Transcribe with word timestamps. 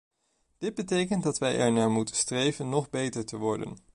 Dit 0.57 0.75
betekent 0.75 1.23
dat 1.23 1.37
wij 1.37 1.57
ernaar 1.59 1.89
moeten 1.91 2.15
streven 2.15 2.69
nog 2.69 2.89
beter 2.89 3.25
te 3.25 3.37
worden. 3.37 3.77